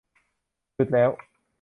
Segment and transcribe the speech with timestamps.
[0.75, 1.09] จุดแล้ว